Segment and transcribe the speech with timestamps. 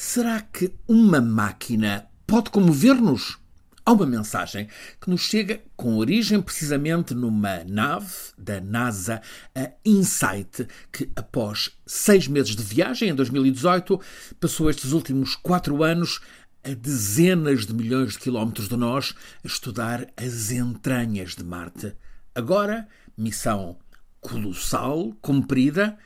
[0.00, 3.36] Será que uma máquina pode comover-nos?
[3.84, 4.68] Há uma mensagem
[5.00, 9.20] que nos chega com origem precisamente numa nave da NASA,
[9.56, 14.00] a InSight, que após seis meses de viagem, em 2018,
[14.38, 16.20] passou estes últimos quatro anos
[16.62, 21.92] a dezenas de milhões de quilómetros de nós a estudar as entranhas de Marte.
[22.36, 22.86] Agora,
[23.16, 23.76] missão
[24.20, 25.98] colossal, cumprida,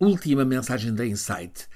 [0.00, 1.68] última mensagem da InSight.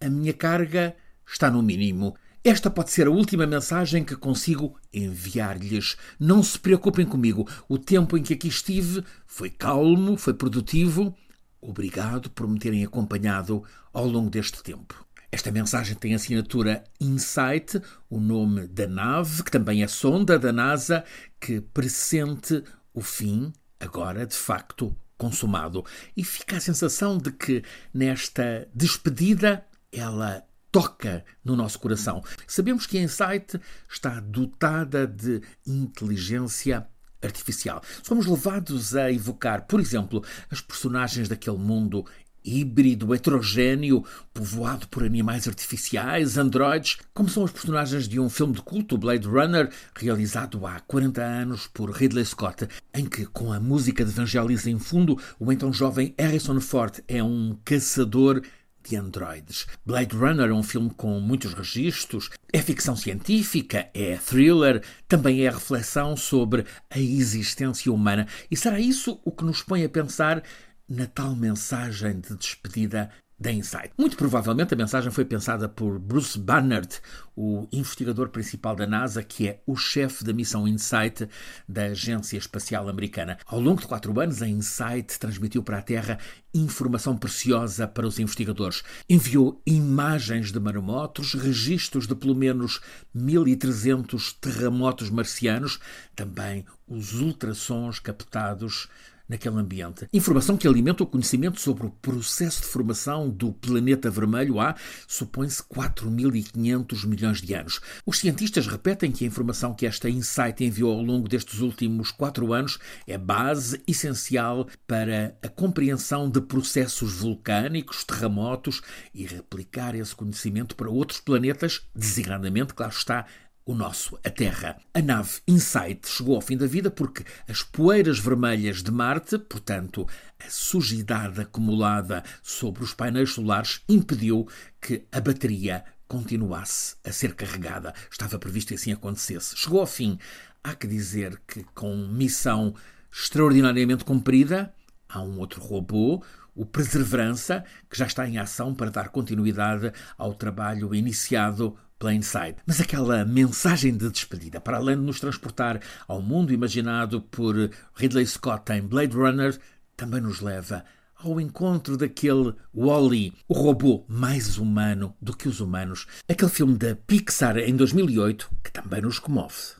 [0.00, 0.94] A minha carga
[1.26, 2.16] está no mínimo.
[2.44, 5.96] Esta pode ser a última mensagem que consigo enviar-lhes.
[6.20, 7.48] Não se preocupem comigo.
[7.68, 11.14] O tempo em que aqui estive foi calmo, foi produtivo.
[11.60, 15.04] Obrigado por me terem acompanhado ao longo deste tempo.
[15.32, 21.04] Esta mensagem tem assinatura Insight, o nome da nave, que também é sonda da NASA,
[21.40, 22.62] que pressente
[22.94, 25.84] o fim, agora de facto consumado.
[26.16, 27.62] E fica a sensação de que
[27.92, 32.22] nesta despedida ela toca no nosso coração.
[32.46, 33.60] Sabemos que a Insight
[33.90, 36.86] está dotada de inteligência
[37.22, 37.82] artificial.
[38.02, 42.04] Somos levados a evocar, por exemplo, as personagens daquele mundo
[42.44, 48.62] híbrido, heterogêneo, povoado por animais artificiais, androides, como são os personagens de um filme de
[48.62, 54.04] culto, Blade Runner, realizado há 40 anos por Ridley Scott, em que, com a música
[54.04, 58.40] de Vangelis em fundo, o então jovem Harrison Ford é um caçador
[58.82, 59.66] de androides.
[59.84, 65.50] Blade Runner é um filme com muitos registros, é ficção científica, é thriller, também é
[65.50, 68.26] reflexão sobre a existência humana.
[68.50, 70.42] E será isso o que nos põe a pensar
[70.88, 73.90] na tal mensagem de despedida da Insight.
[73.96, 77.00] Muito provavelmente a mensagem foi pensada por Bruce Barnard,
[77.36, 81.28] o investigador principal da NASA, que é o chefe da missão Insight
[81.68, 83.38] da Agência Espacial Americana.
[83.46, 86.18] Ao longo de quatro anos, a Insight transmitiu para a Terra
[86.52, 88.82] informação preciosa para os investigadores.
[89.08, 92.80] Enviou imagens de maremotos, registros de pelo menos
[93.14, 95.78] 1.300 terremotos marcianos,
[96.16, 98.88] também os ultrassons captados
[99.28, 100.08] naquele ambiente.
[100.12, 104.74] Informação que alimenta o conhecimento sobre o processo de formação do planeta vermelho há,
[105.06, 107.80] supõe-se, 4.500 milhões de anos.
[108.06, 112.52] Os cientistas repetem que a informação que esta Insight enviou ao longo destes últimos quatro
[112.52, 118.80] anos é base essencial para a compreensão de processos vulcânicos, terremotos
[119.14, 123.26] e replicar esse conhecimento para outros planetas, designadamente, claro está,
[123.68, 124.78] o nosso, a Terra.
[124.94, 130.08] A nave Insight chegou ao fim da vida porque as poeiras vermelhas de Marte, portanto,
[130.38, 134.48] a sujidade acumulada sobre os painéis solares, impediu
[134.80, 137.92] que a bateria continuasse a ser carregada.
[138.10, 139.54] Estava previsto que assim acontecesse.
[139.54, 140.18] Chegou ao fim.
[140.64, 142.74] Há que dizer que, com missão
[143.12, 144.72] extraordinariamente cumprida,
[145.06, 146.24] há um outro robô,
[146.54, 152.56] o Perseverança, que já está em ação para dar continuidade ao trabalho iniciado Plainside.
[152.66, 157.54] Mas aquela mensagem de despedida, para além de nos transportar ao mundo imaginado por
[157.94, 159.58] Ridley Scott em Blade Runner,
[159.96, 160.84] também nos leva
[161.16, 166.94] ao encontro daquele Wally, o robô mais humano do que os humanos, aquele filme da
[166.94, 169.77] Pixar em 2008 que também nos comove.